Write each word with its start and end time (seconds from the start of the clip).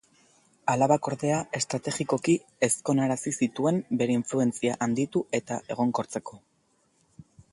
Alabak 0.71 1.09
ordea 1.09 1.41
estrategikoki 1.59 2.35
ezkonarazi 2.69 3.35
zituen 3.47 3.77
bere 4.01 4.17
influentzia 4.21 4.77
handitu 4.87 5.23
eta 5.41 5.61
egonkortzeko. 5.77 6.41